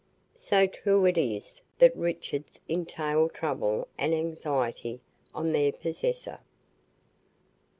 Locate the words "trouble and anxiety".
3.29-4.99